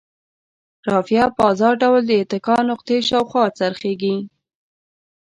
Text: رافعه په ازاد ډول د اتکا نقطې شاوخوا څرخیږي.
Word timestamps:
رافعه 0.89 1.27
په 1.35 1.41
ازاد 1.51 1.73
ډول 1.81 2.01
د 2.07 2.11
اتکا 2.21 2.57
نقطې 2.69 2.97
شاوخوا 3.09 3.45
څرخیږي. 3.59 4.15